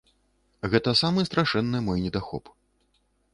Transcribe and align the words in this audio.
Гэта 0.71 0.93
самы 1.01 1.25
страшэнны 1.29 1.83
мой 1.91 2.03
недахоп. 2.07 2.45